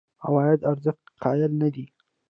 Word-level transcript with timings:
عوایدو 0.25 0.67
ارزښت 0.71 1.03
قایل 1.23 1.51
نه 1.61 1.69
دي. 1.73 1.85